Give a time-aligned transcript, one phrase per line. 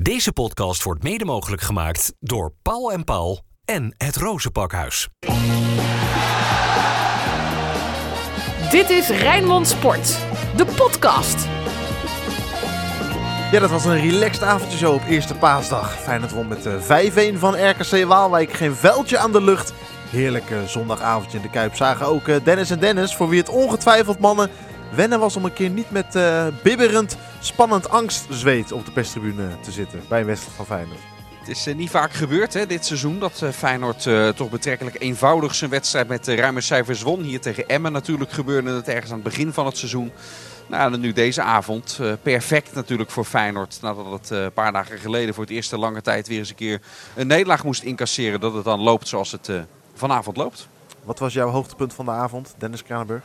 [0.00, 5.08] Deze podcast wordt mede mogelijk gemaakt door Paul en Paul en het Rozenpakhuis.
[8.70, 10.18] Dit is Rijnmond Sport,
[10.56, 11.46] de podcast.
[13.52, 16.00] Ja, dat was een relaxed avondje zo op eerste paasdag.
[16.00, 18.52] Feyenoord won met eh, 5-1 van RKC Waalwijk.
[18.52, 19.72] Geen vuiltje aan de lucht.
[20.10, 21.74] Heerlijke zondagavondje in de Kuip.
[21.74, 24.50] Zagen ook eh, Dennis en Dennis, voor wie het ongetwijfeld mannen
[24.90, 29.70] wennen was om een keer niet met eh, bibberend, spannend angstzweet op de perstribune te
[29.70, 31.00] zitten bij een wedstrijd van Feyenoord.
[31.38, 35.54] Het is eh, niet vaak gebeurd hè, dit seizoen dat eh, Feyenoord toch betrekkelijk eenvoudig
[35.54, 37.22] zijn wedstrijd met ruime cijfers won.
[37.22, 40.12] Hier tegen Emmen natuurlijk gebeurde het ergens aan het begin van het seizoen.
[40.66, 42.00] Nou, en nu deze avond.
[42.22, 43.78] perfect natuurlijk voor Feyenoord.
[43.82, 46.54] Nadat het een paar dagen geleden voor het eerst in lange tijd weer eens een
[46.54, 46.80] keer
[47.14, 48.40] een nederlaag moest incasseren.
[48.40, 49.50] Dat het dan loopt zoals het
[49.94, 50.68] vanavond loopt.
[51.04, 53.22] Wat was jouw hoogtepunt van de avond, Dennis Kranenburg?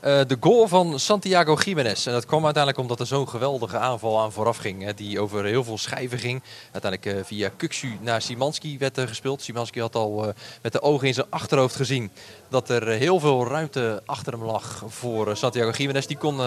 [0.00, 2.06] Eh, de goal van Santiago Jiménez.
[2.06, 4.82] En dat kwam uiteindelijk omdat er zo'n geweldige aanval aan vooraf ging.
[4.82, 6.42] Hè, die over heel veel schijven ging.
[6.72, 9.42] Uiteindelijk eh, via Kuksu naar Simanski werd er gespeeld.
[9.42, 12.10] Simanski had al eh, met de ogen in zijn achterhoofd gezien
[12.48, 16.06] dat er heel veel ruimte achter hem lag voor Santiago Jiménez.
[16.06, 16.40] Die kon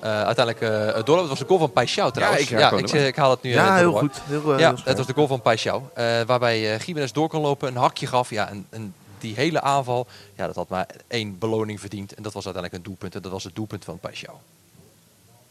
[0.00, 0.68] uiteindelijk eh,
[1.04, 1.18] doorlopen.
[1.18, 2.42] Het was de goal van Paixão trouwens.
[2.42, 3.98] ik wel ik, ik haal het nu Ja, heel door.
[4.00, 4.20] goed.
[4.24, 5.92] Heel, Ja, heel het was de goal van Paixão.
[5.94, 8.30] eh, waarbij Jiménez door kon lopen, een hakje gaf.
[8.30, 12.14] Ja, en, en die hele aanval, ja, dat had maar één beloning verdiend.
[12.14, 13.14] En dat was uiteindelijk een doelpunt.
[13.14, 14.34] En dat was het doelpunt van Paixão.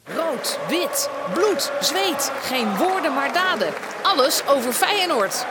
[0.04, 2.32] Rood, wit, bloed, zweet.
[2.42, 3.74] Geen woorden maar daden.
[4.04, 5.46] Alles over Feyenoord.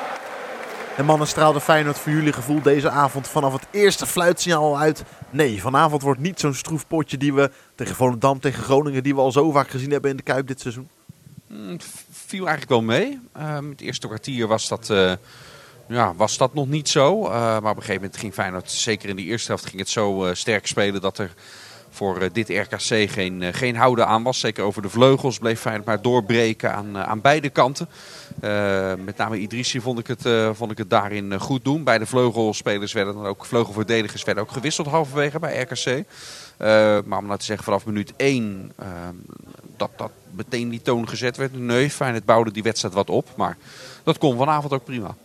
[0.97, 5.03] En mannen straalde Feyenoord voor jullie gevoel deze avond vanaf het eerste fluitsignaal al uit.
[5.31, 9.21] Nee, vanavond wordt niet zo'n stroef potje die we tegen Volendam, tegen Groningen, die we
[9.21, 10.89] al zo vaak gezien hebben in de Kuip dit seizoen.
[11.47, 13.21] Mm, Het viel eigenlijk wel mee.
[13.33, 15.13] Ehm, het eerste kwartier was dat, eh,
[15.89, 17.25] ja, was dat nog niet zo.
[17.25, 19.89] Eh, maar op een gegeven moment ging Feyenoord, zeker in de eerste helft, ging het
[19.89, 21.35] zo eh, sterk spelen dat er
[21.91, 24.41] voor eh, dit RKC geen, geen houden aan was.
[24.41, 27.89] Zeker over de vleugels bleef Feyenoord maar doorbreken aan, aan beide kanten.
[29.05, 31.85] Met name Idrissi vond ik het, vond ik het daarin goed doen.
[31.85, 36.05] Beide vleugelspelers werden dan ook, vleugelverdedigers werden ook gewisseld halverwege bij RKC.
[37.07, 38.73] Maar om nou te zeggen vanaf minuut 1
[39.77, 41.59] dat dat meteen die toon gezet werd.
[41.59, 43.29] Nee, Feyenoord bouwde die wedstrijd wat op.
[43.37, 43.57] Maar
[44.03, 45.17] dat kon vanavond ook prima.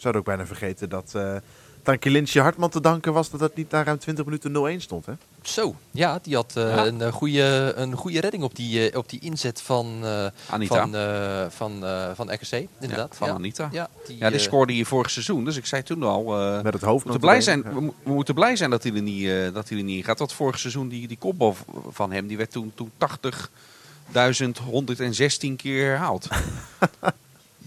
[0.00, 1.34] Zouden ook bijna vergeten dat eh
[1.78, 4.82] het aan Kilinsje Hartman te danken was dat het niet na ruim 20 minuten 0-1
[4.82, 5.06] stond.
[5.06, 5.12] Hè?
[5.42, 6.86] Zo, ja, die had eh, Ja.
[6.86, 10.76] een, eh, goede, een goede redding op die, eh, op die inzet van, eh, Anita.
[10.80, 13.16] van, eh, van, eh, van RKC, inderdaad.
[13.16, 13.68] van Anita.
[13.72, 15.44] Ja, die, Ja, die eh, scoorde hier vorig seizoen.
[15.44, 16.40] Dus ik zei toen al...
[16.40, 17.04] eh, Met het hoofd.
[17.04, 19.52] we, moeten blij zijn, we, mo- we moeten blij zijn dat hij er niet, eh,
[19.54, 20.18] dat hij er niet in gaat.
[20.18, 21.56] Want vorig seizoen die, die kopbal
[21.90, 26.28] van hem, die werd toen, toen 80.116 keer herhaald.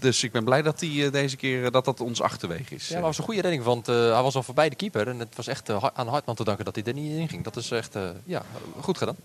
[0.04, 2.88] dus ik ben blij dat hij eh, deze keer eh, dat dat ons achterwege is.
[2.88, 5.08] Ja, het was een goede redding, want eh, hij was al voorbij de keeper.
[5.08, 7.44] En het was echt aan Hartman te danken dat hij er niet in ging.
[7.44, 8.42] Dat is echt, eh, ja,
[8.80, 9.16] goed gedaan.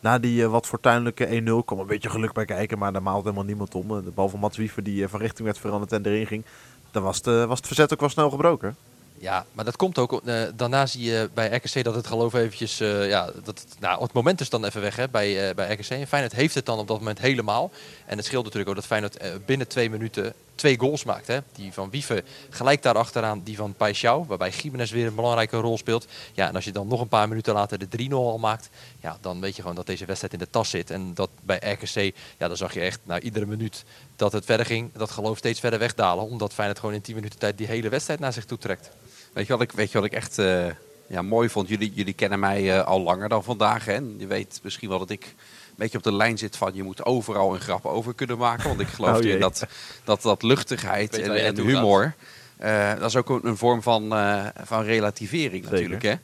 [0.00, 3.44] Na die wat fortuinlijke 1-0 kwam een beetje geluk bij kijken, maar daar maalt helemaal
[3.44, 3.88] niemand om.
[3.88, 6.44] De bal van Mats Wiever die van richting werd veranderd en erin ging.
[6.90, 8.76] Dan was, de, was het verzet ook wel snel gebroken.
[9.22, 10.22] Ja, maar dat komt ook.
[10.24, 12.80] eh, daarna zie je bij RKC dat het geloof eventjes...
[12.80, 15.72] eh, ja, dat, het- nou, het moment is dan even weg hè, bij, eh, bij
[15.72, 15.88] RKC.
[15.90, 17.70] En Feyenoord heeft het dan op dat moment helemaal.
[18.06, 21.26] En het scheelt natuurlijk ook dat Feyenoord binnen twee minuten twee goals maakt.
[21.26, 21.38] Hè.
[21.52, 24.26] Die van Wieven gelijk daarachteraan die van Paixão.
[24.26, 26.06] Waarbij Gimenez weer een belangrijke rol speelt.
[26.32, 28.68] Ja, en als je dan nog een paar minuten later de 3-0 al maakt...
[29.00, 30.90] Ja, dan weet je gewoon dat deze wedstrijd in de tas zit.
[30.90, 33.84] En dat bij RKC, ja, dan zag je echt na iedere minuut
[34.16, 34.90] dat het verder ging...
[34.92, 36.24] dat geloof steeds verder wegdalen.
[36.24, 38.90] Omdat Feyenoord gewoon in 10 minuten tijd die hele wedstrijd naar zich toe trekt.
[39.32, 40.66] Weet je wat ik, weet je wat ik echt eh,
[41.06, 41.68] ja, mooi vond?
[41.68, 43.84] Jullie, jullie kennen mij eh, al langer dan vandaag.
[43.84, 43.92] Hè?
[43.92, 46.70] En je weet misschien wel dat ik een beetje op de lijn zit van...
[46.74, 48.68] je moet overal een grap over kunnen maken.
[48.68, 49.66] Want ik geloof Oh in dat,
[50.04, 52.14] dat, dat luchtigheid en, humor...
[52.56, 55.70] eh, dat is ook een, een vorm van, eh, van relativering Zeker.
[55.70, 56.02] natuurlijk.
[56.02, 56.14] Hè?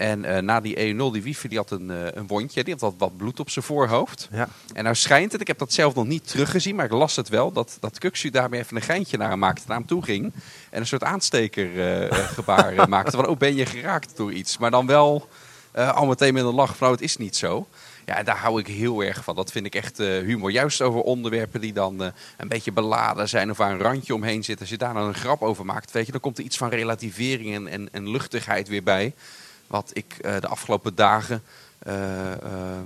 [0.00, 0.78] En eh, na die 1-0,
[1.12, 2.64] die Wiever, die had een, eh, een wondje.
[2.64, 4.28] Die had wat, wat bloed op zijn voorhoofd.
[4.32, 4.48] Ja.
[4.72, 7.28] En nou schijnt het, ik heb dat zelf nog niet teruggezien, maar ik las het
[7.28, 10.32] wel, dat, dat Kuksu daarmee even een geintje naar hem maakte, naar hem toe ging.
[10.70, 14.58] En een soort aanstekergebaar eh, maakte van, oh ben je geraakt door iets?
[14.58, 15.28] Maar dan wel
[15.74, 17.66] al meteen met een lach van, nou het is niet zo.
[18.06, 19.36] Ja, en daar hou ik heel erg van.
[19.36, 20.50] Dat vind ik echt humor.
[20.50, 22.00] Juist over onderwerpen die dan
[22.36, 24.60] een beetje beladen zijn of waar een randje omheen zit.
[24.60, 26.68] Als je daar dan een grap over maakt, weet je, dan komt er iets van
[26.68, 29.14] relativering en, en, en luchtigheid weer bij.
[29.70, 31.42] Wat ik eh, de afgelopen dagen
[31.78, 32.80] eh, eh,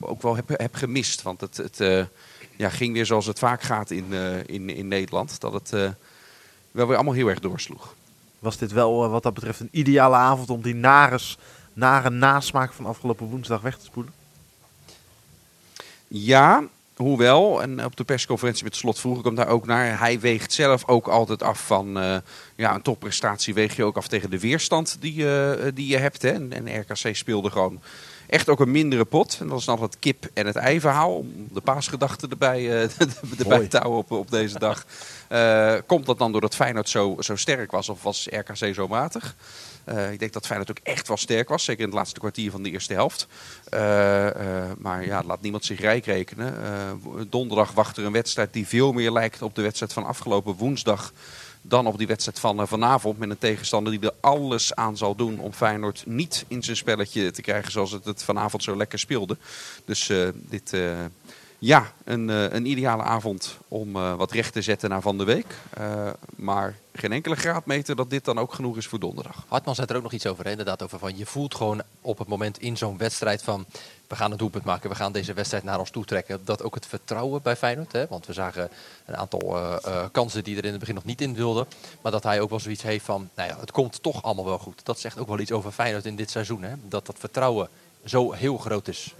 [0.00, 1.22] ook wel heb, heb gemist.
[1.22, 2.08] Want het, het
[2.56, 4.12] ja, ging weer zoals het vaak gaat in,
[4.46, 5.40] in, in Nederland.
[5.40, 5.70] Dat het
[6.70, 7.94] wel weer allemaal heel erg doorsloeg.
[8.38, 11.38] Was dit wel wat dat betreft een ideale avond om die nares,
[11.72, 14.12] nare nasmaak van afgelopen woensdag weg te spoelen?
[16.08, 16.64] Ja,
[16.96, 19.98] hoewel, en op de persconferentie met slot vroeg ik hem daar ook naar.
[19.98, 22.16] Hij weegt zelf ook altijd af van eh,
[22.56, 26.22] ja, een topprestatie weeg je ook af tegen de weerstand die, je die je hebt.
[26.22, 26.30] Hè.
[26.30, 27.80] En, en RKC speelde gewoon
[28.34, 29.36] echt ook een mindere pot.
[29.40, 31.16] En dat is dan het kip en het ei verhaal.
[31.16, 32.82] Om de paasgedachte erbij, uh,
[33.38, 34.84] erbij te houden op, op deze dag.
[35.28, 39.36] Eh, komt dat dan doordat Feyenoord zo, zo sterk was of was RKC zo matig?
[39.84, 41.64] Eh, ik denk dat Feyenoord ook echt wel sterk was.
[41.64, 43.26] Zeker in het laatste kwartier van de eerste helft.
[43.68, 43.80] Eh,
[44.78, 46.54] maar ja, laat niemand zich rijk rekenen.
[47.28, 51.12] Donderdag wacht er een wedstrijd die veel meer lijkt op de wedstrijd van afgelopen woensdag
[51.66, 55.14] dan op die wedstrijd van eh, vanavond met een tegenstander die er alles aan zal
[55.14, 58.98] doen om Feyenoord niet in zijn spelletje te krijgen zoals het het vanavond zo lekker
[58.98, 59.36] speelde.
[59.84, 61.04] Dus eh, dit, eh,
[61.58, 65.46] ja, een, een ideale avond om wat recht te zetten naar Van de Week.
[66.36, 69.44] Maar geen enkele graadmeter dat dit dan ook genoeg is voor donderdag.
[69.48, 70.50] Hartman zei er ook nog iets over, hè?
[70.50, 73.66] inderdaad, over van je voelt gewoon op het moment in zo'n wedstrijd van
[74.08, 76.44] we gaan een doelpunt maken, we gaan deze wedstrijd naar ons toe trekken.
[76.44, 78.06] Dat ook het vertrouwen bij Feyenoord, hè?
[78.06, 78.70] want we zagen
[79.06, 81.66] een aantal eh, eh, kansen die er in het begin nog niet in wilden.
[82.00, 84.58] Maar dat hij ook wel zoiets heeft van, nou ja, het komt toch allemaal wel
[84.58, 84.84] goed.
[84.84, 86.74] Dat zegt ook wel iets over Feyenoord in dit seizoen, hè?
[86.88, 87.68] dat dat vertrouwen
[88.04, 89.14] zo heel groot is.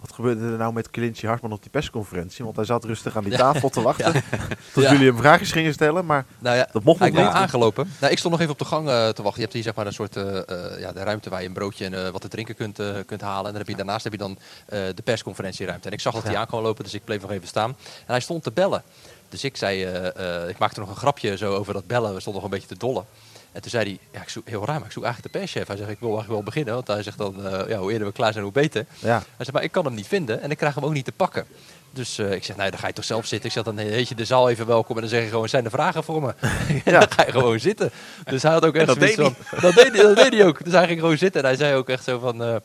[0.00, 2.44] Wat gebeurde er nou met Clintje Hartman op die persconferentie?
[2.44, 4.12] Want hij zat rustig aan die tafel te wachten.
[4.74, 4.92] Tot Ja.
[4.92, 6.06] jullie hem vraagjes gingen stellen.
[6.06, 7.18] Maar Nou ja, dat mocht nog niet.
[7.18, 7.90] aangelopen.
[8.00, 9.34] Nou, ik stond nog even op de gang eh, te wachten.
[9.34, 11.52] Je hebt hier zeg maar een soort eh, eh, ja, de ruimte waar je een
[11.52, 13.44] broodje en wat te drinken kunt, kunt halen.
[13.46, 15.86] En dan heb je, daarnaast heb je dan de persconferentieruimte.
[15.88, 17.70] En ik zag dat hij aan kwam lopen, dus ik bleef nog even staan.
[17.70, 18.82] En hij stond te bellen.
[19.28, 19.82] Dus ik zei,
[20.48, 22.14] ik maakte nog een grapje zo over dat bellen.
[22.14, 23.04] We stonden nog een beetje te dollen.
[23.58, 25.66] En toen zei hij, ja, ik zoek, heel raar, maar ik zoek eigenlijk de perschef.
[25.66, 26.74] Hij zegt, ik wil eigenlijk wel beginnen.
[26.74, 28.86] Want hij zegt dan, eh, ja, hoe eerder we klaar zijn, hoe beter.
[28.98, 29.16] Ja.
[29.16, 31.12] Hij zegt, maar ik kan hem niet vinden en ik krijg hem ook niet te
[31.12, 31.46] pakken.
[31.90, 33.48] Dus eh, ik zeg, nou, dan ga je toch zelf zitten.
[33.48, 35.64] Ik zeg, dan heet je de zaal even welkom en dan zeg je gewoon, zijn
[35.64, 36.34] er vragen voor me?
[36.84, 37.90] en dan ga je gewoon zitten.
[38.24, 40.46] Dus hij had ook echt dat zoiets deed van, dat deed, hij, dat deed hij
[40.46, 40.64] ook.
[40.64, 42.42] Dus hij ging gewoon zitten en hij zei ook echt zo van...
[42.42, 42.56] eh,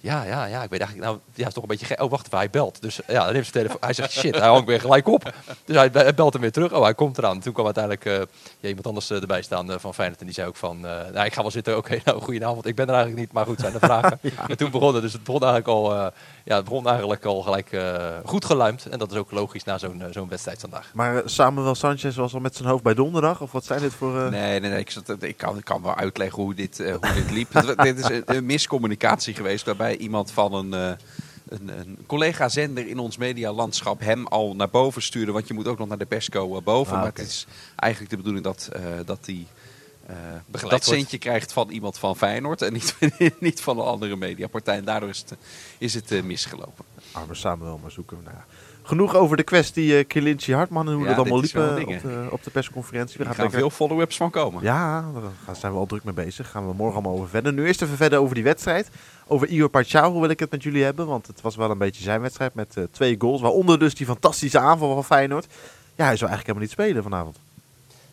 [0.00, 2.02] ja, ja, ja, ik weet eigenlijk, nou, ja, is toch een beetje gek.
[2.02, 2.82] Oh, wacht even, hij belt.
[2.82, 3.76] Dus ja, dan heeft zijn telefoon.
[3.84, 5.32] Hij zegt, shit, hij hangt weer gelijk op.
[5.64, 6.72] Dus hij, hij belt hem weer terug.
[6.72, 7.40] Oh, hij komt eraan.
[7.40, 8.14] Toen kwam uiteindelijk eh,
[8.60, 10.20] ja, iemand anders eh, erbij staan eh, van Feyenoord.
[10.20, 11.76] En die zei ook van, eh, nou, ik ga wel zitten.
[11.76, 12.66] Oké, nou, goedenavond.
[12.66, 14.18] Ik ben er eigenlijk niet, maar goed, zijn er vragen.
[14.48, 15.02] En toen begon het.
[15.02, 16.06] Dus het begon eigenlijk al, eh,
[16.44, 17.94] ja, het begon eigenlijk al gelijk eh,
[18.24, 18.86] goed geluimd.
[18.86, 20.90] En dat is ook logisch na zo'n zo'n wedstrijd vandaag.
[20.94, 23.40] Maar Samuel Sanchez was al met zijn hoofd bij donderdag?
[23.40, 24.16] Of wat zijn dit voor...
[24.20, 24.78] eh, Nee, nee, nee.
[24.80, 27.76] Ik, zat- ik, kan, ik kan wel uitleggen hoe dit, eh, hoe dit liep.
[27.82, 30.96] Dit is een, een miscommunicatie geweest waarbij iemand van een, eh,
[31.48, 35.32] een, een collega-zender in ons medialandschap hem al naar boven stuurde.
[35.32, 36.92] Want je moet ook nog naar de persco eh, boven.
[36.92, 37.46] Ah, maar het is
[37.76, 39.46] eigenlijk de bedoeling dat, eh dat die...
[40.68, 42.96] dat centje krijgt van iemand van Feyenoord en niet,
[43.40, 44.76] niet van een andere mediapartij.
[44.76, 45.38] En daardoor is het,
[45.78, 46.84] is het misgelopen.
[47.12, 48.46] Arme Samuel, maar zoeken we naar.
[48.86, 52.02] Genoeg over de kwestie uh, Kilinci Hartman en hoe Ja, dat allemaal liep eh, op,
[52.02, 53.12] de, op de persconferentie.
[53.16, 54.62] We Er gaan gaan lekker- veel follow-ups van komen.
[54.62, 55.04] Ja,
[55.46, 56.50] daar zijn we al druk mee bezig.
[56.50, 57.52] Gaan we morgen allemaal over verder.
[57.52, 58.88] Nu eerst even verder over die wedstrijd.
[59.26, 61.06] Over Igor Pachau wil ik het met jullie hebben.
[61.06, 63.40] Want het was wel een beetje zijn wedstrijd met eh, twee goals.
[63.40, 65.46] Waaronder dus die fantastische aanval van Feyenoord.
[65.94, 67.38] Ja, hij zou eigenlijk helemaal niet spelen vanavond.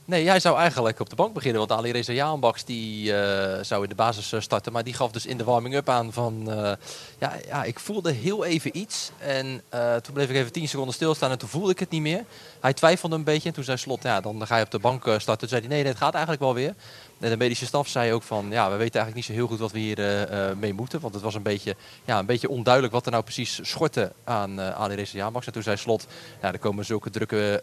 [0.05, 1.59] Nee, hij zou eigenlijk op de bank beginnen.
[1.59, 4.71] Want Ali Reza Jaanbaks die eh, zou in de basis eh, starten.
[4.71, 6.51] Maar die gaf dus in de warming-up aan van...
[6.51, 6.71] eh,
[7.19, 9.11] ja, ja, ik voelde heel even iets.
[9.17, 9.61] En
[10.01, 12.23] toen bleef ik even 10 seconden stilstaan en toen voelde ik het niet meer.
[12.59, 13.49] Hij twijfelde een beetje.
[13.49, 15.37] En toen zei Slot, ja, dan ga je op de bank starten.
[15.37, 16.73] Toen zei hij, nee, het gaat eigenlijk wel weer.
[17.19, 19.59] En de medische staf zei ook van, ja, we weten eigenlijk niet zo heel goed
[19.59, 20.27] wat we hier
[20.57, 20.99] mee moeten.
[20.99, 21.75] Want het was een beetje,
[22.05, 25.45] ja, een beetje onduidelijk wat er nou precies schortte aan Ali Reza Jaanbaks.
[25.45, 26.07] En toen zei Slot,
[26.41, 27.59] ja, er komen zulke drukke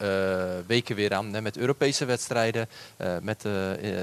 [0.67, 1.35] weken weer aan.
[1.35, 2.30] Hè, met Europese wedstrijden.
[2.31, 3.53] Eh, met eh,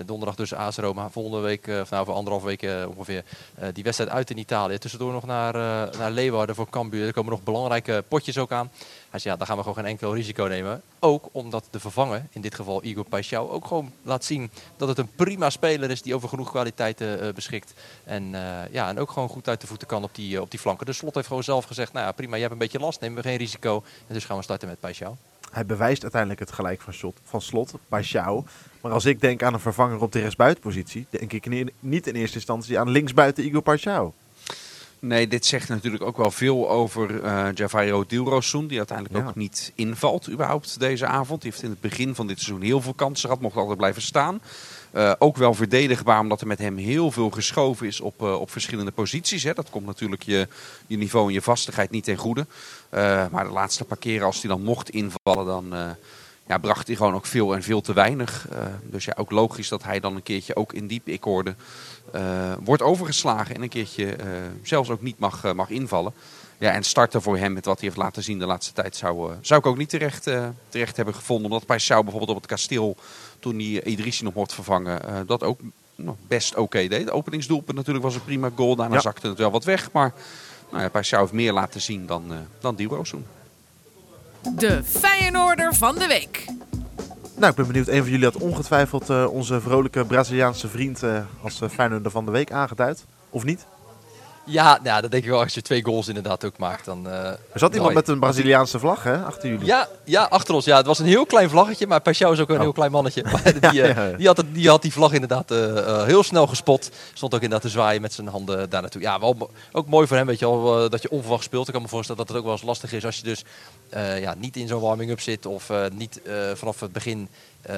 [0.05, 1.09] donderdag dus AS Roma.
[1.09, 3.23] Volgende week, of nou voor anderhalf week eh, ongeveer,
[3.55, 4.77] eh, die wedstrijd uit in Italië.
[4.77, 5.53] Tussendoor nog naar,
[5.97, 7.05] naar Leeuwarden voor Cambuur.
[7.05, 8.71] Er komen nog belangrijke potjes ook aan.
[9.09, 10.81] Hij zei, ja, daar gaan we gewoon geen enkel risico nemen.
[10.99, 14.97] Ook omdat de vervanger, in dit geval Igor Paixão, ook gewoon laat zien dat het
[14.97, 17.73] een prima speler is die over genoeg kwaliteiten beschikt.
[18.03, 18.29] En,
[18.71, 20.85] ja, en ook gewoon goed uit de voeten kan op die, op die flanken.
[20.85, 23.23] De slot heeft gewoon zelf gezegd, nou ja, prima, je hebt een beetje last, nemen
[23.23, 23.83] we geen risico.
[24.07, 25.36] En dus gaan we starten met Paixão.
[25.51, 28.49] Hij bewijst uiteindelijk het gelijk van, shot, van slot, Paixão.
[28.81, 32.35] Maar als ik denk aan een vervanger op de rechtsbuitenpositie, denk ik niet in eerste
[32.35, 34.25] instantie aan linksbuiten Igor Paixão.
[34.99, 39.27] Nee, dit zegt natuurlijk ook wel veel over uh, Javairo Dilrosun, die uiteindelijk Ja.
[39.29, 41.41] ook niet invalt überhaupt deze avond.
[41.41, 44.01] Die heeft in het begin van dit seizoen heel veel kansen gehad, mocht altijd blijven
[44.01, 44.41] staan.
[44.93, 48.51] Uh, ook wel verdedigbaar, omdat er met hem heel veel geschoven is op, uh, op
[48.51, 49.43] verschillende posities.
[49.43, 49.53] Hè.
[49.53, 50.47] Dat komt natuurlijk je,
[50.87, 52.45] je niveau en je vastigheid niet ten goede.
[52.93, 55.95] Uh, maar de laatste paar keren als hij dan mocht invallen, dan
[56.47, 58.47] ja, bracht hij gewoon ook veel en veel te weinig.
[58.83, 61.55] dus ja, ook logisch dat hij dan een keertje ook in diep, ik hoorde,
[62.63, 63.55] wordt overgeslagen.
[63.55, 64.15] En een keertje
[64.63, 66.13] zelfs ook niet mag, mag invallen.
[66.57, 69.31] Ja, en starten voor hem met wat hij heeft laten zien de laatste tijd zou,
[69.41, 70.29] zou ik ook niet terecht,
[70.69, 71.51] terecht hebben gevonden.
[71.51, 72.97] Omdat Paixão bijvoorbeeld op het kasteel
[73.39, 75.59] toen hij Idrissi nog mocht vervangen, uh, dat ook
[75.95, 77.05] nou, best oké okay deed.
[77.05, 78.75] De openingsdoelpunt natuurlijk was een prima goal.
[78.75, 79.01] Daarna ja.
[79.01, 79.91] zakte het wel wat weg.
[79.91, 80.13] Maar
[80.71, 82.75] nou ja, heeft meer laten zien dan, uh, dan.
[84.55, 86.45] De Feyenoorder van de week.
[87.37, 87.87] Nou, ik ben benieuwd.
[87.87, 91.03] Een van jullie had ongetwijfeld uh, onze vrolijke Braziliaanse vriend
[91.41, 91.69] als uh,
[92.03, 93.05] van de week aangeduid.
[93.29, 93.65] Of niet?
[94.49, 95.39] Ja, nou, dat denk ik wel.
[95.43, 97.07] Als je twee goals inderdaad ook maakt, dan...
[97.09, 99.65] eh, Er zat iemand met een Braziliaanse vlag hè, achter jullie.
[99.65, 100.65] Ja, ja, achter ons.
[100.65, 102.61] Ja, het was een heel klein vlaggetje, maar Pashao is ook een Oh.
[102.61, 103.23] heel klein mannetje.
[103.31, 104.17] Maar die, eh, Ja, ja, ja.
[104.17, 106.89] Die, had het, die had die vlag inderdaad eh, heel snel gespot.
[107.13, 109.01] Stond ook inderdaad te zwaaien met zijn handen daar naartoe.
[109.01, 111.67] Ja, wel, ook mooi voor hem, weet je wel, dat je onverwacht speelt.
[111.67, 113.43] Ik kan me voorstellen dat het ook wel eens lastig is als je dus
[114.19, 116.21] ja, niet in zo'n warming-up zit of niet
[116.53, 117.29] vanaf het begin
[117.61, 117.75] eh,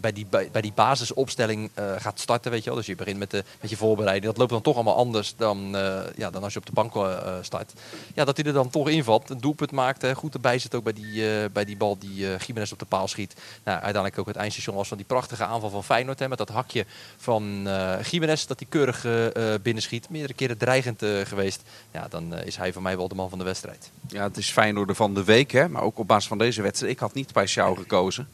[0.00, 2.78] bij, die, bij, die basisopstelling eh, gaat starten, weet je wel.
[2.78, 4.26] Dus je begint met, de, met je voorbereiding.
[4.26, 6.92] Dat loopt dan toch allemaal anders dan, eh, ja, dan als je op de bank
[7.40, 7.72] start.
[8.14, 10.84] Ja, dat hij er dan toch invalt, een doelpunt maakt, hè, goed erbij zit ook
[10.84, 13.34] bij die, bij die bal die Gimenez op de paal schiet.
[13.64, 16.18] Nou, uiteindelijk ook het eindstation was van die prachtige aanval van Feyenoord.
[16.18, 17.68] Hè, met dat hakje van
[18.00, 19.06] Gimenez dat hij keurig
[19.62, 20.10] binnenschiet.
[20.10, 21.62] Meerdere keren dreigend geweest.
[21.92, 23.90] Ja, dan is hij voor mij wel de man van de wedstrijd.
[24.08, 25.68] Ja, het is Feyenoord van de week, hè?
[25.68, 26.92] maar ook op basis van deze wedstrijd.
[26.92, 28.28] Ik had niet bij Sjouw gekozen,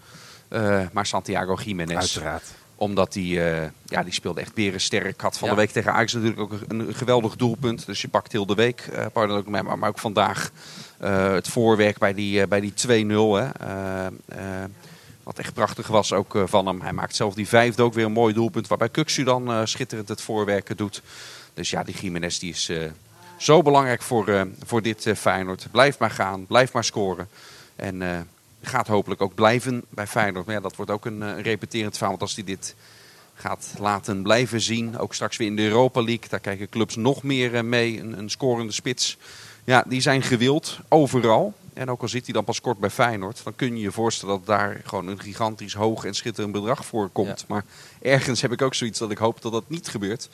[0.92, 1.96] maar Santiago Jiménez.
[1.96, 2.44] Uiteraard.
[2.76, 5.20] Omdat die, eh, ja, die speelde echt berensterk.
[5.20, 5.54] Had van Ja.
[5.54, 7.86] de week tegen Ajax natuurlijk ook een, een geweldig doelpunt.
[7.86, 10.50] Dus je pakt heel de week, eh pardon ook maar, maar ook vandaag
[10.98, 13.34] eh, het voorwerk bij die, eh, bij die 2-0.
[13.36, 13.48] Hè.
[13.50, 14.12] Eh, eh,
[15.22, 16.80] wat echt prachtig was ook eh, van hem.
[16.80, 18.66] Hij maakt zelf die vijfde ook weer een mooi doelpunt.
[18.68, 21.02] Waarbij Kuksu dan eh, schitterend het voorwerken doet.
[21.54, 22.78] Dus ja, die Jiménez die is eh,
[23.36, 25.66] zo belangrijk voor, eh, voor dit eh, Feyenoord.
[25.70, 27.28] Blijf maar gaan, blijf maar scoren.
[27.76, 28.08] En eh,
[28.62, 30.46] gaat hopelijk ook blijven bij Feyenoord.
[30.46, 32.10] Maar ja, dat wordt ook een eh, repeterend verhaal.
[32.10, 32.74] Want als hij dit
[33.34, 37.22] gaat laten blijven zien, ook straks weer in de Europa League, daar kijken clubs nog
[37.22, 38.00] meer eh, mee.
[38.00, 39.16] Een, een scorende spits.
[39.64, 41.54] Ja, die zijn gewild, overal.
[41.74, 44.36] En ook al zit hij dan pas kort bij Feyenoord, dan kun je je voorstellen
[44.36, 47.40] dat daar gewoon een gigantisch hoog en schitterend bedrag voor komt.
[47.40, 47.46] Ja.
[47.48, 47.64] Maar
[48.02, 50.28] ergens heb ik ook zoiets dat ik hoop dat dat niet gebeurt.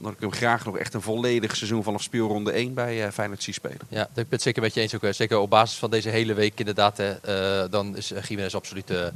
[0.00, 3.42] Omdat ik hem graag nog echt een volledig seizoen vanaf speelronde 1 bij eh, Feyenoord
[3.42, 3.80] zie spelen.
[3.88, 4.94] Ja, ik ben het zeker met je eens.
[4.94, 6.96] Ook, eh, zeker op basis van deze hele week inderdaad.
[6.96, 9.12] Hè, eh, dan is Gimenez absoluut de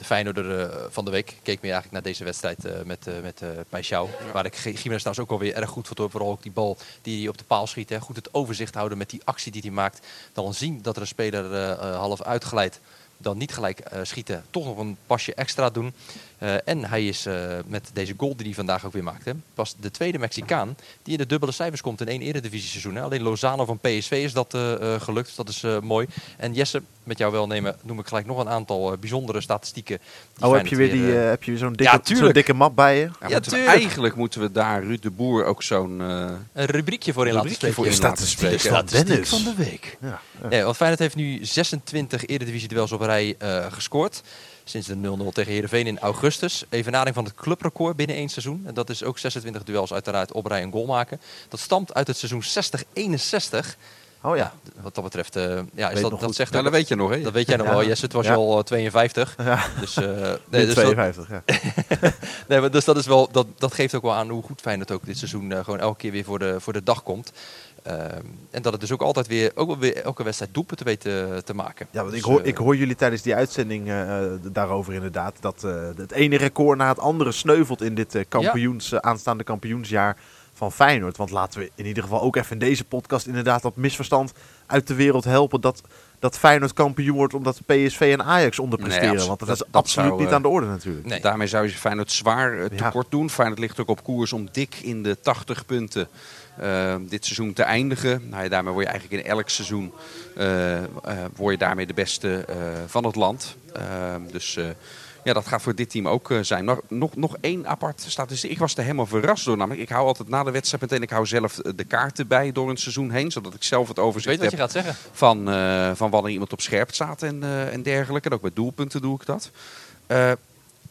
[0.00, 1.30] Feyenoorder eh, van de week.
[1.30, 4.32] Ik keek meer eigenlijk naar deze wedstrijd met, met Paixão.
[4.32, 6.10] Waar ik Gimenez trouwens ook alweer erg goed voor.
[6.10, 7.88] Vooral ook die bal die hij op de paal schiet.
[7.88, 8.00] Hè.
[8.00, 10.06] Goed het overzicht houden met die actie die hij maakt.
[10.32, 12.80] Dan zien dat er een speler half uitglijdt.
[13.16, 14.44] Dan niet gelijk schieten.
[14.50, 15.92] Toch nog een pasje extra doen.
[16.40, 17.34] Eh, en hij is eh,
[17.66, 19.24] met deze goal die hij vandaag ook weer maakt.
[19.24, 22.94] Hè, pas de tweede Mexicaan die in de dubbele cijfers komt in één eredivisie seizoen.
[22.94, 23.02] Hè.
[23.02, 25.26] Alleen Lozano van PSV is dat eh, eh, gelukt.
[25.26, 26.06] Dus dat is eh, mooi.
[26.36, 29.98] En Jesse, met jouw welnemen noem ik gelijk nog een aantal bijzondere statistieken.
[30.36, 32.24] die Oh, heb je weer, die, heb je weer zo'n dikke, Ja, tuurlijk.
[32.24, 33.10] zo'n dikke map bij je?
[33.20, 36.00] Ja, Ja, we- eigenlijk moeten we daar Ruud de Boer ook zo'n...
[36.00, 37.74] eh, een rubriekje voor in laten rubriekje spreken.
[37.74, 38.60] voor in laten spreken.
[38.60, 39.28] van Statistiek Dennis.
[39.28, 39.96] van de week.
[40.00, 40.20] Ja.
[40.42, 40.48] ja.
[40.48, 44.22] Nee, want Feyenoord heeft nu 26 eredivisie-duels op rij eh, gescoord.
[44.64, 46.64] Sinds de 0-0 tegen Heerenveen in augustus.
[46.68, 48.62] Evenaring van het clubrecord binnen één seizoen.
[48.66, 51.20] En dat is ook 26 duels uiteraard op rij een goal maken.
[51.48, 53.76] Dat stamt uit het seizoen 60-61.
[54.22, 54.52] Oh ja.
[54.74, 56.34] Ja, wat dat betreft, eh, ja, is dat, dat goed.
[56.34, 57.20] zegt Ja, ook- dat weet je nog, hè?
[57.22, 57.72] dat weet jij nog Ja.
[57.72, 58.04] wel, Jesse.
[58.04, 59.34] Het was je al eh, 52.
[59.44, 60.04] Ja, Dus, eh,
[60.50, 61.42] nee, dus, dat, 52, ja.
[62.48, 64.90] nee, maar dus dat, is wel, dat, dat geeft ook wel aan hoe goed Feyenoord
[64.90, 67.32] ook dit seizoen eh, gewoon elke keer weer voor de, voor de dag komt.
[67.82, 71.00] Ehm, en dat het dus ook altijd weer, ook wel weer elke wedstrijd doelpunten weet
[71.00, 71.86] te, te maken.
[71.90, 74.94] Ja, want ik Dus, hoor, eh, ik hoor jullie tijdens die uitzending eh, eh, daarover
[74.94, 75.36] inderdaad.
[75.40, 79.44] Dat eh, het ene record na het andere sneuvelt in dit eh, kampioens, eh, aanstaande
[79.44, 80.16] kampioensjaar
[80.52, 81.16] van Feyenoord.
[81.16, 84.32] Want laten we in ieder geval ook even in deze podcast inderdaad dat misverstand
[84.66, 85.60] uit de wereld helpen.
[85.60, 85.82] Dat,
[86.18, 89.16] dat Feyenoord kampioen wordt omdat PSV en Ajax onderpresteren.
[89.16, 91.06] Nee, want dat, dat- is dat absoluut zou, niet eh, aan de orde natuurlijk.
[91.06, 91.20] Nee.
[91.20, 92.84] Daarmee zou je Feyenoord zwaar eh, Ja.
[92.84, 93.30] tekort doen.
[93.30, 96.08] Feyenoord ligt ook op koers om dik in de 80 punten
[96.60, 98.28] eh, dit seizoen te eindigen.
[98.28, 99.92] Nou, ja, daarmee word je eigenlijk in elk seizoen
[100.36, 100.86] eh, eh,
[101.36, 103.56] word je daarmee de beste eh, van het land.
[103.72, 104.58] Eh, dus
[105.24, 106.64] ja, dat gaat voor dit team ook zijn.
[106.64, 108.50] Nog, nog, nog één apart statistiek.
[108.50, 109.56] Ik was er helemaal verrast door.
[109.56, 112.70] Namelijk, ik hou altijd na de wedstrijd meteen ik hou zelf de kaarten bij door
[112.70, 113.30] een seizoen heen.
[113.30, 115.10] Zodat ik zelf het overzicht weet wat heb je gaat zeggen.
[115.12, 115.44] van,
[115.96, 118.28] van wanneer iemand op scherp staat en, en dergelijke.
[118.28, 119.50] En ook bij doelpunten doe ik dat.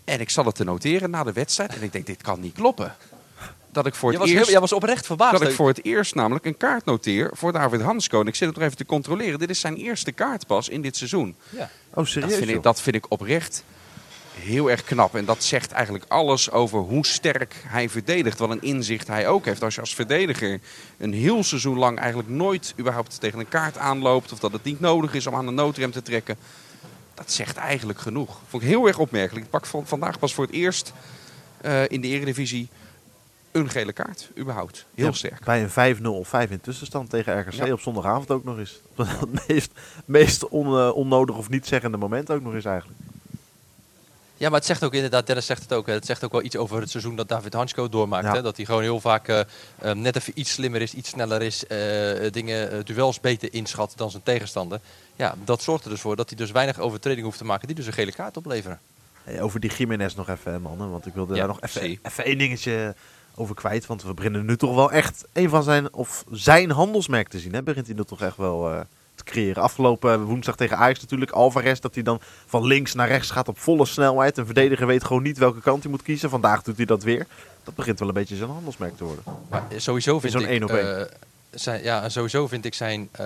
[0.03, 1.75] En ik zat het te noteren na de wedstrijd.
[1.75, 2.95] En ik denk, dit kan niet kloppen.
[3.71, 4.43] Dat ik voor Jij het was, eerst...
[4.43, 5.39] heel- jij was oprecht verbaasd.
[5.39, 8.21] Dat ik voor het eerst namelijk een kaart noteer voor David Hansko.
[8.21, 9.39] En ik zit het nog even te controleren.
[9.39, 11.35] Dit is zijn eerste kaart pas in dit seizoen.
[11.49, 11.69] Ja.
[11.89, 12.31] Oh, Dat serieus?
[12.35, 12.63] vind, ik, joh?
[12.63, 13.63] dat vind ik oprecht
[14.39, 15.15] heel erg knap.
[15.15, 18.39] En dat zegt eigenlijk alles over hoe sterk hij verdedigt.
[18.39, 19.63] Wat een inzicht hij ook heeft.
[19.63, 20.59] Als je als verdediger
[20.97, 24.31] een heel seizoen lang eigenlijk nooit überhaupt tegen een kaart aanloopt.
[24.31, 26.37] Of dat het niet nodig is om aan de noodrem te trekken.
[27.13, 28.39] Dat zegt eigenlijk genoeg.
[28.47, 29.45] Vond ik heel erg opmerkelijk.
[29.45, 30.93] Ik pak van- vandaag pas voor het eerst
[31.61, 32.67] eh, in de eredivisie
[33.51, 34.29] een gele kaart.
[34.37, 34.85] Überhaupt.
[34.95, 35.43] Heel Ja, sterk.
[35.43, 37.71] Bij een 5-0 of 5 in tussenstand tegen RKC Ja.
[37.71, 38.79] op zondagavond ook nog eens.
[38.97, 39.71] Op het meest,
[40.05, 42.99] meest on, eh, onnodig of niet zeggende moment ook nog eens eigenlijk.
[44.37, 46.43] Ja, maar het zegt ook inderdaad, Dennis zegt het ook, hè, het zegt ook wel
[46.43, 48.25] iets over het seizoen dat David Hansko doormaakt.
[48.25, 48.33] Ja.
[48.33, 48.41] Hè?
[48.41, 49.39] Dat hij gewoon heel vaak eh,
[49.77, 51.63] eh, net even iets slimmer is, iets sneller is,
[52.31, 54.79] dingen, duels beter inschat dan zijn tegenstander.
[55.15, 57.75] Ja, dat zorgt er dus voor dat hij dus weinig overtreding hoeft te maken, die
[57.75, 58.79] dus een gele kaart opleveren.
[59.23, 60.91] Hey, over die Jiménez nog even, hè, mannen.
[60.91, 62.95] Want ik wilde Ja, daar nog even, even één dingetje
[63.39, 63.85] over kwijt.
[63.85, 67.53] Want we beginnen nu toch wel echt een van zijn, of zijn handelsmerk te zien.
[67.53, 67.63] Hè?
[67.63, 68.79] Begint hij dat toch echt wel eh,
[69.15, 69.63] te creëren.
[69.63, 71.31] Afgelopen woensdag tegen Ajax natuurlijk.
[71.31, 74.37] Alvarez dat hij dan van links naar rechts gaat op volle snelheid.
[74.37, 76.29] Een verdediger weet gewoon niet welke kant hij moet kiezen.
[76.29, 77.27] Vandaag doet hij dat weer.
[77.63, 79.23] Dat begint wel een beetje zijn handelsmerk te worden.
[79.49, 80.63] Maar sowieso vind zo'n ik...
[80.63, 81.01] op eh,
[81.51, 83.25] zijn, ja, sowieso vind ik zijn, eh,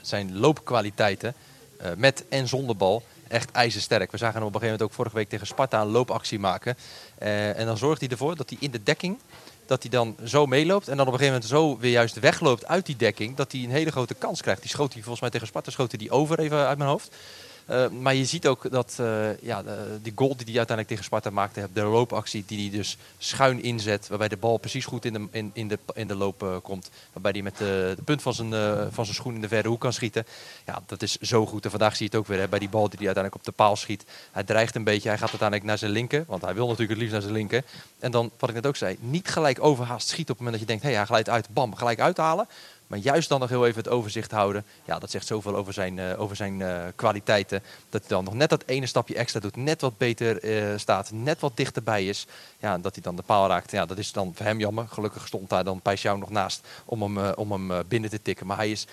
[0.00, 1.34] zijn loopkwaliteiten
[1.78, 3.02] eh, met en zonder bal
[3.34, 4.10] echt ijzersterk.
[4.10, 6.76] We zagen hem op een gegeven moment ook vorige week tegen Sparta een loopactie maken.
[7.18, 9.18] Eh, en dan zorgt hij ervoor dat hij in de dekking
[9.66, 12.66] dat hij dan zo meeloopt en dan op een gegeven moment zo weer juist wegloopt
[12.66, 14.60] uit die dekking, dat hij een hele grote kans krijgt.
[14.60, 17.16] Die schoot hij volgens mij tegen Sparta, schoot hij die over even uit mijn hoofd.
[17.66, 19.62] Eh, maar je ziet ook dat eh, ja,
[20.02, 24.08] die goal die hij uiteindelijk tegen Sparta maakte, de loopactie die hij dus schuin inzet,
[24.08, 26.90] waarbij de bal precies goed in de, in, in de, in de loop eh, komt.
[27.12, 28.50] Waarbij hij met de, punt van zijn,
[28.92, 30.26] van zijn schoen in de verre hoek kan schieten.
[30.66, 31.64] Ja, dat is zo goed.
[31.64, 33.62] En vandaag zie je het ook weer bij die bal die hij uiteindelijk op de
[33.62, 34.04] paal schiet.
[34.32, 36.98] Hij dreigt een beetje, hij gaat uiteindelijk naar zijn linker, want hij wil natuurlijk het
[36.98, 37.64] liefst naar zijn linker.
[37.98, 40.60] En dan, wat ik net ook zei, niet gelijk overhaast schieten op het moment dat
[40.60, 42.46] je denkt, hé, hey, hij glijdt uit, bam, gelijk uithalen.
[42.86, 44.64] Maar juist dan nog heel even het overzicht houden.
[44.84, 47.62] Ja, dat zegt zoveel over zijn, eh, over zijn eh, kwaliteiten.
[47.90, 49.56] Dat hij dan nog net dat ene stapje extra doet.
[49.56, 51.10] Net wat beter eh, staat.
[51.12, 52.26] Net wat dichterbij is.
[52.58, 53.70] Ja, en dat hij dan de paal raakt.
[53.70, 54.88] Ja, dat is dan voor hem jammer.
[54.88, 58.46] Gelukkig stond daar dan Pijsjouw nog naast om hem, om hem binnen te tikken.
[58.46, 58.86] Maar hij is,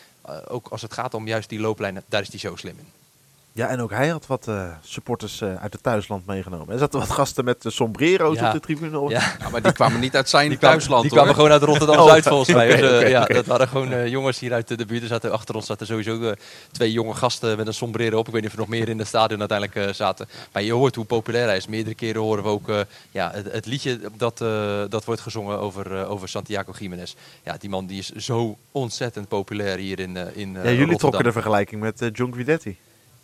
[0.48, 3.01] ook als het gaat om juist die looplijnen, daar is hij zo slim in.
[3.54, 6.74] Ja, en ook hij had wat eh, supporters eh, uit het thuisland meegenomen.
[6.74, 8.48] Er zaten wat gasten met uh, sombrero's Ja.
[8.48, 9.10] op de tribune.
[9.10, 9.34] Ja.
[9.40, 11.36] Ja, maar die kwamen niet uit zijn Die thuisland die kwamen hoor.
[11.36, 12.68] gewoon uit Rotterdam-Zuid Oh, volgens mij.
[12.76, 13.26] Dus, eh, ja.
[13.26, 15.02] Dat waren gewoon eh, jongens hier uit de, buurt.
[15.02, 16.34] Er zaten, achter ons zaten sowieso
[16.72, 18.28] twee jonge gasten met een sombrero op.
[18.28, 20.28] Ik weet niet of er nog meer in het stadion uiteindelijk eh, zaten.
[20.54, 21.68] Maar je hoort hoe populair hij is.
[21.68, 22.80] Meerdere keren horen we ook eh,
[23.12, 27.14] ja, het, het liedje dat, eh, dat wordt gezongen over, eh, over Santiago Jiménez.
[27.44, 30.78] Ja, die man die is zo ontzettend populair hier in, eh, in eh, ja, jullie
[30.78, 30.98] Rotterdam.
[30.98, 32.78] trokken de vergelijking met John Guidetti.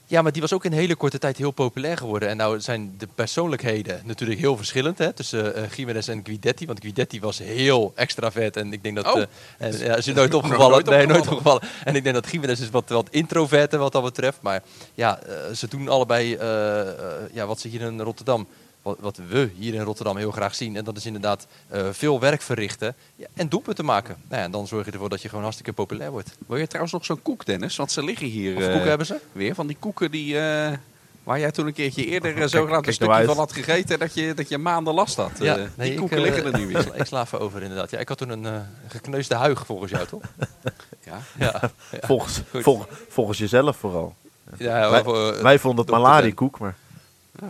[0.10, 2.30] Ja, maar die was ook in hele korte tijd heel populair geworden.
[2.30, 6.66] En nou zijn de persoonlijkheden natuurlijk heel verschillend hè, tussen eh Jiménez en Guidetti.
[6.66, 9.14] Want Guidetti was heel extravert en ik denk dat...
[9.14, 9.22] Oh.
[9.22, 10.86] eh, en, ja, is je nooit opgevallen?
[10.86, 11.62] Nee, nooit opgevallen.
[11.84, 14.38] En ik denk dat Jiménez is wat, wat introverter wat dat betreft.
[14.42, 16.96] Maar ja, eh, ze doen allebei eh, eh,
[17.32, 18.48] ja, wat ze hier in Rotterdam...
[18.88, 20.76] Wat, wat we hier in Rotterdam heel graag zien.
[20.76, 24.16] En dat is inderdaad eh, veel werk verrichten ja, en doelpunten maken.
[24.28, 26.38] Nou ja, en dan zorg je ervoor dat je gewoon hartstikke populair wordt.
[26.48, 27.76] Wil je trouwens nog zo'n koek, Dennis?
[27.76, 29.20] Want ze liggen hier Of eh, koeken hebben ze?
[29.32, 29.56] weer.
[29.56, 30.72] Van die koeken die, eh,
[31.24, 33.28] waar jij toen een keertje eerder eh, kijk- zo graag een stukje nou uit.
[33.28, 34.00] van had gegeten.
[34.00, 35.38] Dat je, dat je maanden last had.
[35.38, 36.96] Die ik, koeken liggen er nu weer.
[36.96, 37.92] Ik sla even over inderdaad.
[37.92, 40.22] Ja, ik had toen een gekneusde huig volgens jou, toch?
[41.06, 41.20] Ja.
[41.40, 44.16] Ja, Volgens, vol- volgens jezelf vooral.
[44.58, 45.04] ja, Wij-
[45.42, 46.76] Wij vonden het dokter malari-koek, maar...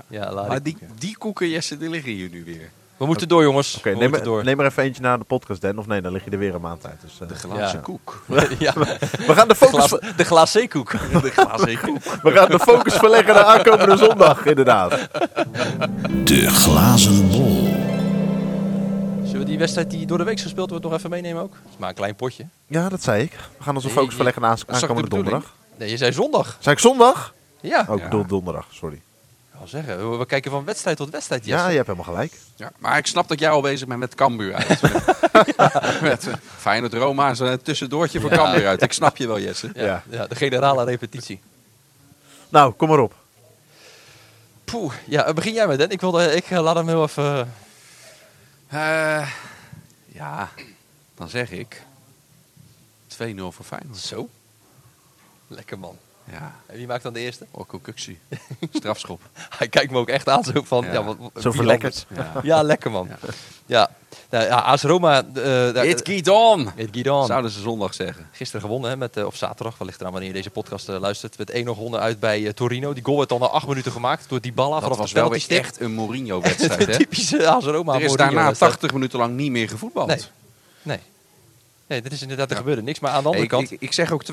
[0.08, 2.70] Ja, laat Maar die, die koeken, Jesse, die liggen hier nu weer.
[2.98, 3.78] We moeten door, jongens.
[3.78, 4.44] Oké, neem, maar- door.
[4.44, 5.78] neem maar even eentje naar de podcast, Dan.
[5.78, 7.02] Of nee, dan lig je er weer een maand uit.
[7.02, 7.84] Dus, eh, De glazen Ja.
[7.84, 8.24] koek.
[8.60, 10.92] ja, we, gaan de, de, focus, de glacékoek.
[11.22, 12.04] De glazen koek.
[12.24, 14.92] we gaan de focus verleggen naar aankomende zondag, inderdaad.
[16.24, 17.68] De glazen bol.
[19.24, 21.54] Zullen we die wedstrijd die door de week gespeeld wordt nog even meenemen ook?
[21.54, 22.46] Het is maar een klein potje.
[22.68, 23.32] Ja, dat zei ik.
[23.58, 25.54] We gaan onze Nee, focus je- verleggen naar aankomende donderdag.
[25.78, 26.58] Nee, je zei zondag.
[26.60, 27.34] Zei ik zondag?
[27.62, 28.08] Ja, Oh, ik Ja.
[28.10, 29.02] bedoel donderdag, sorry.
[29.64, 30.20] Ik wil zeggen.
[30.20, 31.70] We, kijken van wedstrijd tot wedstrijd, Ja, Jesse.
[31.70, 32.34] je hebt helemaal gelijk.
[32.56, 34.82] Ja, maar ik snap dat jij al bezig bent met Cambuur uit.
[36.02, 38.36] met eh, Feyenoord Roma is een tussendoortje voor Ja.
[38.36, 38.82] Cambuur uit.
[38.82, 39.70] Ik snap je wel, Jesse.
[39.74, 40.04] Ja, Ja.
[40.10, 41.40] ja, de generale repetitie.
[42.50, 43.16] Nou, kom maar op.
[44.66, 45.90] Poeh, ja, begin jij met, Den.
[45.90, 47.54] Ik, wilde, ik eh, laat hem heel even...
[48.68, 49.30] Eh,
[50.06, 50.50] ja,
[51.16, 51.82] dan zeg ik
[53.08, 53.98] 2-0 voor Feyenoord.
[53.98, 54.30] Zo.
[55.48, 55.98] Lekker man.
[56.32, 57.46] Ja, En wie maakt dan de eerste?
[57.52, 58.20] Orko Kuxi.
[58.74, 59.22] Strafschop.
[59.58, 60.86] Hij kijkt me ook echt aan zo van...
[60.86, 60.92] Ja.
[60.94, 62.06] Ja, wat, Zo verlekkerd.
[62.16, 62.32] Ja.
[62.44, 63.08] Ja, lekker man.
[63.08, 63.18] Ja.
[63.66, 63.90] Ja,
[64.30, 65.18] nou, ja AS Roma...
[65.18, 66.72] eh daar- It geht on!
[66.76, 67.26] It geht on.
[67.26, 68.30] Zouden ze zondag zeggen.
[68.32, 71.38] Gisteren gewonnen, hè, met, eh, of zaterdag, wellicht eraan wanneer je deze podcast eh, luistert.
[71.38, 72.94] Met 1-0 gewonnen uit bij Torino.
[72.94, 75.46] Die goal werd al na acht minuten gemaakt door Dybala Dat vanaf was wel weer
[75.48, 76.94] echt een Mourinho-wedstrijd.
[76.98, 78.72] Typische AS Roma Er is Mourinho daarna wedstrijd.
[78.72, 80.08] 80 minuten lang niet meer gevoetbald.
[80.08, 80.22] Nee.
[80.82, 81.00] Nee.
[81.88, 82.60] Nee, dit is inderdaad, er Ja.
[82.60, 83.00] gebeurde niks.
[83.00, 83.72] Maar aan de andere kant...
[83.72, 84.28] ik, ik zeg ook 2-0,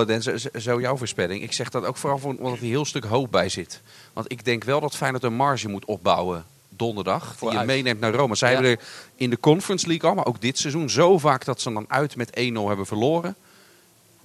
[0.00, 1.42] eh, Den, zo, zo jouw voorspelling.
[1.42, 3.80] Ik zeg dat ook vooral voor- omdat er een heel stuk hoop bij zit.
[4.12, 7.36] Want ik denk wel dat Feyenoord een marge moet opbouwen donderdag.
[7.40, 8.34] Die je meeneemt naar Rome.
[8.36, 8.54] Zij Ja.
[8.54, 8.84] hebben er
[9.16, 12.16] in de Conference League al, maar ook dit seizoen zo vaak dat ze dan uit
[12.16, 13.34] met 1-0 hebben verloren.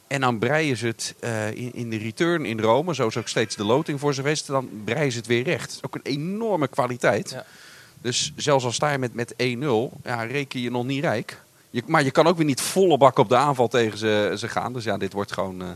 [0.07, 2.93] En dan breien ze het eh, in, in de return in Rome.
[2.93, 4.47] Zo is ook steeds de loting voor ze geweest.
[4.47, 5.65] Dan breien ze het weer recht.
[5.67, 7.29] Dat is ook een enorme kwaliteit.
[7.29, 7.45] Ja.
[8.01, 11.41] Dus zelfs al sta je met, met 1-0, ja, reken je nog niet rijk.
[11.75, 14.47] Je, maar je kan ook weer niet volle bak op de aanval tegen ze, ze
[14.47, 14.73] gaan.
[14.73, 15.67] Dus ja, dit wordt gewoon eh,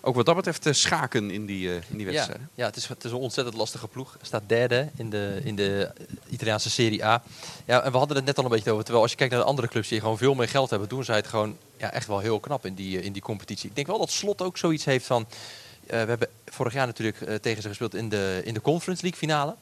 [0.00, 2.40] ook wat dat betreft eh, schaken in die, eh, in die wedstrijd.
[2.54, 4.16] ja het, is, het is een ontzettend lastige ploeg.
[4.22, 5.90] Staat derde in de, in de
[6.28, 7.22] Italiaanse Serie A.
[7.64, 8.82] Ja, en we hadden het net al een beetje over.
[8.82, 11.04] Terwijl als je kijkt naar de andere clubs die gewoon veel meer geld hebben, doen
[11.04, 13.68] zij het gewoon ja, echt wel heel knap in die, in die competitie.
[13.68, 15.26] Ik denk wel dat Slot ook zoiets heeft van.
[15.86, 19.54] we hebben vorig jaar natuurlijk tegen ze gespeeld in de, in de Conference League finale.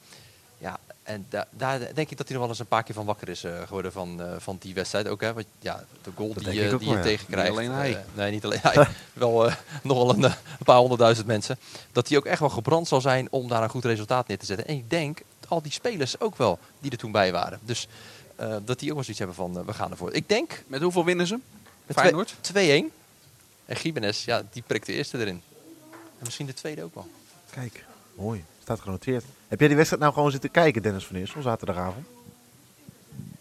[1.04, 3.28] En da daar denk ik dat hij nog wel eens een paar keer van wakker
[3.28, 5.20] is eh, geworden van, eh, van die wedstrijd ook.
[5.20, 5.32] Hè?
[5.32, 7.02] Want ja, de goal Dat die, eh, die je ja.
[7.02, 7.50] tegenkrijgt.
[7.50, 8.04] Niet alleen hij.
[8.14, 8.86] nee, niet alleen hij.
[9.12, 11.58] wel eh, nog wel een, een paar honderdduizend mensen.
[11.92, 14.46] Dat hij ook echt wel gebrand zal zijn om daar een goed resultaat neer te
[14.46, 14.66] zetten.
[14.66, 17.58] En ik denk al die spelers ook wel die er toen bij waren.
[17.62, 17.88] Dus
[18.36, 20.12] eh, dat die ook wel zoiets hebben van we gaan ervoor.
[20.12, 21.38] Ik denk Met hoeveel winnen ze?
[21.86, 22.34] met Feyenoord?
[22.52, 22.56] 2-1.
[23.66, 25.42] En Gimenez, ja, die prikt de eerste erin.
[25.90, 27.08] En misschien de tweede ook wel.
[27.50, 28.44] Kijk, mooi.
[28.64, 29.24] Staat genoteerd.
[29.48, 32.06] Heb jij die wedstrijd nou gewoon zitten kijken, Dennis van Eersel, zaterdagavond?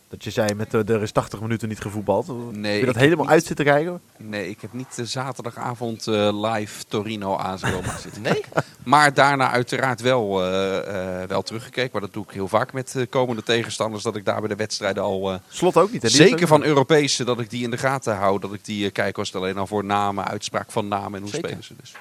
[0.10, 2.56] Dat je zei, met de, er is 80 minuten niet gevoetbald.
[2.56, 3.34] Nee, Heb je dat helemaal niet.
[3.34, 4.02] uit zitten kijken?
[4.18, 8.22] Nee, ik heb niet de zaterdagavond eh, live Torino AS Roma zitten.
[8.22, 8.42] Nee?
[8.84, 11.90] Maar daarna uiteraard wel, eh, eh, wel teruggekeken.
[11.92, 14.04] Maar dat doe ik heel vaak met eh, komende tegenstanders.
[14.04, 15.32] Dat ik daar bij de wedstrijden al...
[15.32, 16.10] eh, Slot ook niet, hè?
[16.10, 18.40] Zeker ook- van Europese, dat ik die in de gaten hou.
[18.40, 21.22] Dat ik die eh, kijk als het alleen al voor namen, uitspraak van namen en
[21.22, 21.48] hoe Zeker.
[21.48, 21.74] spelen ze.
[21.80, 21.94] Dus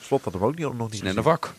[0.00, 1.22] Slot had hem ook niet, nog niet een gezien.
[1.22, 1.52] vak.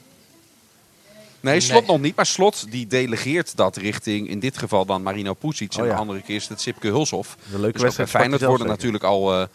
[1.46, 1.92] Nee, Slot Nee.
[1.92, 2.16] nog niet.
[2.16, 5.74] Maar Slot die delegeert dat richting, in dit geval dan Marino Pusic.
[5.74, 5.92] Oh en ja.
[5.94, 7.38] de andere keer is het Sipke Hulshoff.
[7.54, 8.10] Een leuke Dus wedstrijd.
[8.10, 9.34] Feyenoord hij worden natuurlijk al...
[9.34, 9.48] eh,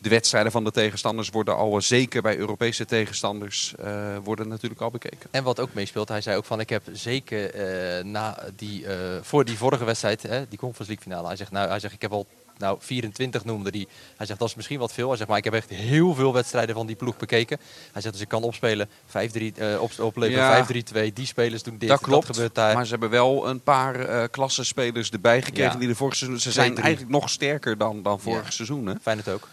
[0.00, 4.80] de wedstrijden van de tegenstanders worden al, eh, zeker bij Europese tegenstanders, eh, worden natuurlijk
[4.80, 5.28] al bekeken.
[5.30, 8.94] En wat ook meespeelt, hij zei ook van ik heb zeker eh, na die, eh,
[9.22, 12.02] voor die vorige wedstrijd, hè, die Conference League finale, hij zegt, nou, hij zegt ik
[12.02, 12.26] heb al
[12.58, 13.86] nou, 24 noemde hij.
[14.16, 15.08] Hij zegt dat is misschien wat veel.
[15.08, 17.58] Hij zegt maar ik heb echt heel veel wedstrijden van die ploeg bekeken.
[17.92, 21.08] Hij zegt dus ik kan opspelen 5-3 eh, op, opleveren Ja.
[21.10, 21.12] 5-3-2.
[21.12, 21.88] Die spelers doen dit.
[21.88, 22.74] dat klopt, gebeurt daar.
[22.74, 25.78] maar ze hebben wel een paar eh klassenspelers erbij gekregen Ja.
[25.78, 26.40] die de vorige seizoen...
[26.40, 26.82] Ze zijn 2-3.
[26.82, 28.50] eigenlijk nog sterker dan, dan vorig Ja.
[28.50, 28.94] seizoen, hè?
[29.02, 29.48] Feyenoord ook.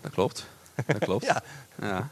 [0.00, 0.46] Dat klopt.
[0.86, 1.24] Dat klopt.
[1.32, 1.42] Ja.
[1.80, 2.08] ja.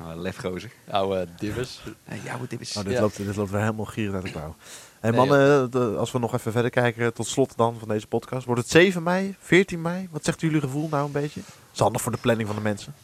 [0.00, 0.70] Nou, lefgozer.
[0.90, 1.80] Oude dibbers.
[2.24, 2.76] Ja, dit is...
[2.76, 3.00] Oh, dit, Ja.
[3.00, 4.54] loopt, dit loopt weer helemaal gierend uit de klauw.
[5.04, 8.06] Hey, Nee, mannen, de- als we nog even verder kijken tot slot dan van deze
[8.06, 8.46] podcast.
[8.46, 10.08] Wordt het 7 mei, 14 mei?
[10.10, 11.40] Wat zegt jullie gevoel nou een beetje?
[11.40, 12.94] Dat is handig voor de planning van de mensen.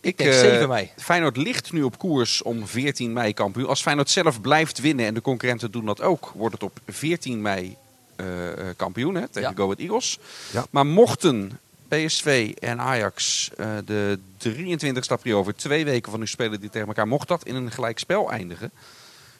[0.00, 0.90] Ik denk eh, 7 mei.
[0.96, 3.68] Feyenoord ligt nu op koers om 14 mei kampioen.
[3.68, 7.42] Als Feyenoord zelf blijft winnen en de concurrenten doen dat ook, wordt het op 14
[7.42, 7.76] mei
[8.16, 9.54] eh, eh, kampioen hè, tegen Ja.
[9.56, 10.18] Go Ahead Eagles.
[10.52, 10.66] Ja.
[10.70, 16.60] Maar mochten PSV en Ajax eh, de 23 april over twee weken van nu spelen
[16.60, 18.70] die tegen elkaar, mocht dat in een gelijk spel eindigen,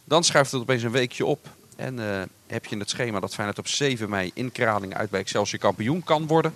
[0.05, 1.49] dan schuift het opeens een weekje op.
[1.77, 5.11] En eh, heb je in het schema dat Feyenoord op 7 mei in Kralingen uit
[5.11, 6.55] bij Excelsior kampioen kan worden.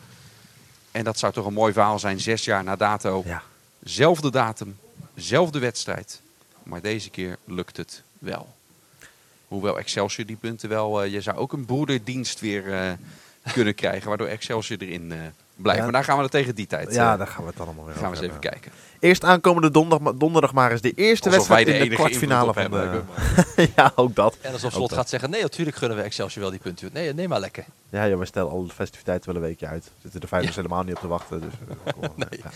[0.91, 3.23] En dat zou toch een mooi verhaal zijn, zes jaar na dato.
[3.27, 3.43] Ja.
[3.83, 4.79] Zelfde datum,
[5.15, 6.21] zelfde wedstrijd.
[6.63, 8.55] Maar deze keer lukt het wel.
[9.49, 11.03] Hoewel Excelsior die punten wel...
[11.03, 12.93] eh, je zou ook een broederdienst weer eh,
[13.53, 14.09] kunnen krijgen.
[14.09, 15.13] Waardoor Excelsior erin
[15.61, 15.79] eh, blijft.
[15.79, 15.85] Ja.
[15.85, 16.95] Maar daar gaan we er tegen die tijd.
[16.95, 18.73] Ja, eh, daar gaan we het dan allemaal weer gaan we eens even kijken.
[18.99, 22.53] Eerst aankomende donderdag, donderdag maar is de eerste Alsof wij wedstrijd de in de kwartfinale
[22.53, 22.77] van de...
[23.57, 23.73] hebben.
[23.77, 24.37] ja, ook dat.
[24.41, 26.91] En alsof Slot gaat zeggen, nee natuurlijk gunnen we Excelsior wel die punten.
[26.93, 27.65] Nee, neem maar lekker.
[27.91, 29.91] Ja, ja, we stellen alle festiviteiten wel een weekje uit.
[30.03, 31.41] Zitten de Feyenoorders helemaal niet op te wachten.
[31.41, 31.53] Dus,
[31.85, 32.29] eh, maar.
[32.43, 32.51] Ja.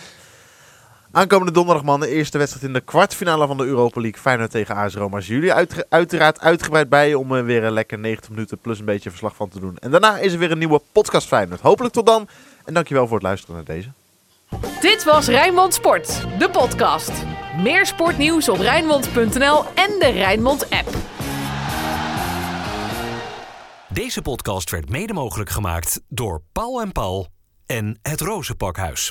[1.17, 4.21] Aankomende donderdag, man, de eerste wedstrijd in de kwartfinale van de Europa League.
[4.21, 5.19] Feyenoord tegen AS Roma.
[5.19, 9.11] Jullie uit, uiteraard uitgebreid bij om er weer een lekker 90 minuten plus een beetje
[9.11, 9.77] verslag van te doen.
[9.79, 11.61] En daarna is er weer een nieuwe podcast Feyenoord.
[11.61, 12.29] Hopelijk tot dan.
[12.65, 13.89] En dankjewel voor het luisteren naar deze.
[14.81, 17.13] Dit was Rijnmond Sport, de podcast.
[17.57, 20.89] Meer sportnieuws op Rijnmond.nl en de Rijnmond app.
[23.89, 27.27] Deze podcast werd mede mogelijk gemaakt door Paul en Paul
[27.67, 29.11] en het Rozenpakhuis.